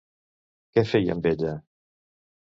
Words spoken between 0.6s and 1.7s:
Què feia amb ella?